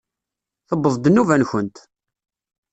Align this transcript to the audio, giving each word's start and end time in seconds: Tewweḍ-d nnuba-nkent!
Tewweḍ-d 0.69 1.05
nnuba-nkent! 1.09 1.77